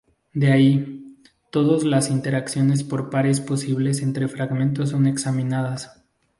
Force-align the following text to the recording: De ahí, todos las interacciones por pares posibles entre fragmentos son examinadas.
De 0.33 0.51
ahí, 0.51 1.15
todos 1.51 1.83
las 1.83 2.09
interacciones 2.09 2.83
por 2.83 3.11
pares 3.11 3.39
posibles 3.39 4.01
entre 4.01 4.27
fragmentos 4.27 4.89
son 4.89 5.05
examinadas. 5.05 6.03